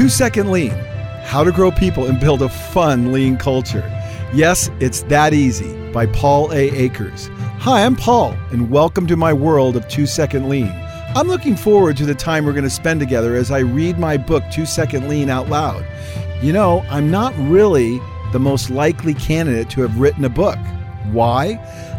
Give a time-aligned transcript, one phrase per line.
[0.00, 0.70] Two Second Lean
[1.24, 3.86] How to Grow People and Build a Fun Lean Culture.
[4.32, 6.70] Yes, it's that easy by Paul A.
[6.70, 7.28] Akers.
[7.58, 10.72] Hi, I'm Paul, and welcome to my world of Two Second Lean.
[11.14, 14.16] I'm looking forward to the time we're going to spend together as I read my
[14.16, 15.84] book, Two Second Lean, out loud.
[16.40, 18.00] You know, I'm not really
[18.32, 20.58] the most likely candidate to have written a book.
[21.12, 21.56] Why?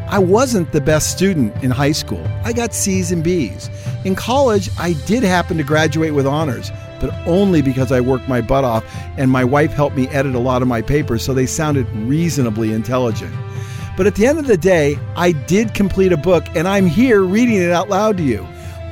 [0.10, 2.26] I wasn't the best student in high school.
[2.44, 3.70] I got C's and B's.
[4.04, 8.42] In college, I did happen to graduate with honors, but only because I worked my
[8.42, 8.84] butt off
[9.18, 12.74] and my wife helped me edit a lot of my papers so they sounded reasonably
[12.74, 13.34] intelligent.
[13.96, 17.22] But at the end of the day, I did complete a book and I'm here
[17.22, 18.44] reading it out loud to you.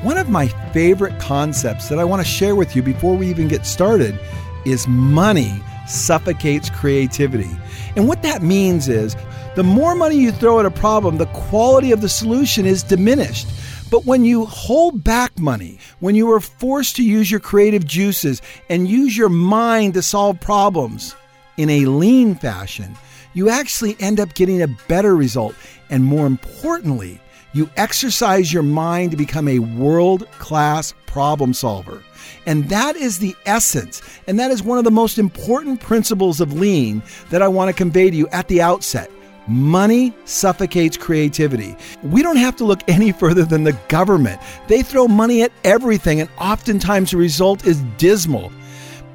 [0.01, 3.47] One of my favorite concepts that I want to share with you before we even
[3.47, 4.17] get started
[4.65, 7.49] is money suffocates creativity.
[7.95, 9.15] And what that means is
[9.55, 13.47] the more money you throw at a problem, the quality of the solution is diminished.
[13.89, 18.41] But when you hold back money, when you are forced to use your creative juices
[18.69, 21.15] and use your mind to solve problems
[21.57, 22.95] in a lean fashion,
[23.33, 25.55] you actually end up getting a better result.
[25.89, 27.19] And more importantly,
[27.53, 32.03] you exercise your mind to become a world class problem solver.
[32.45, 34.01] And that is the essence.
[34.27, 37.73] And that is one of the most important principles of lean that I want to
[37.73, 39.11] convey to you at the outset.
[39.47, 41.75] Money suffocates creativity.
[42.03, 44.39] We don't have to look any further than the government.
[44.67, 48.51] They throw money at everything, and oftentimes the result is dismal.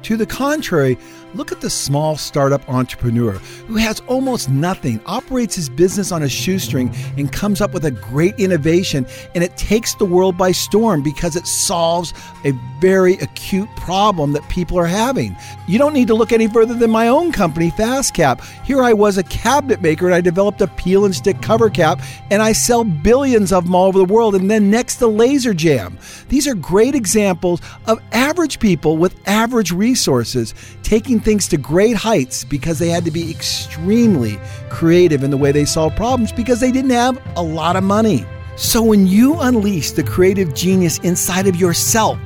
[0.05, 0.99] To the contrary,
[1.35, 3.33] Look at the small startup entrepreneur
[3.67, 7.91] who has almost nothing, operates his business on a shoestring, and comes up with a
[7.91, 9.05] great innovation.
[9.33, 12.13] And it takes the world by storm because it solves
[12.45, 15.35] a very acute problem that people are having.
[15.67, 18.41] You don't need to look any further than my own company, FastCap.
[18.63, 21.99] Here I was a cabinet maker and I developed a peel and stick cover cap,
[22.31, 24.35] and I sell billions of them all over the world.
[24.35, 25.97] And then next to Laser Jamb.
[26.29, 32.43] These are great examples of average people with average resources taking things to great heights
[32.43, 34.37] because they had to be extremely
[34.69, 38.25] creative in the way they solved problems because they didn't have a lot of money.
[38.57, 42.19] So when you unleash the creative genius inside of yourself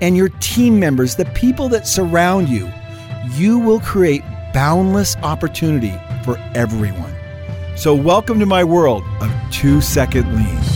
[0.00, 2.70] and your team members, the people that surround you,
[3.32, 4.22] you will create
[4.54, 5.94] boundless opportunity
[6.24, 7.12] for everyone.
[7.76, 10.75] So, welcome to my world of two second lean.